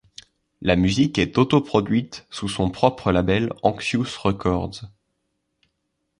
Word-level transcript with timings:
La 0.63 0.75
musique 0.75 1.19
est 1.19 1.37
auto-produite 1.37 2.25
sous 2.31 2.47
son 2.49 2.71
propre 2.71 3.11
label 3.11 3.53
Anxious 3.61 4.17
Records. 4.23 4.85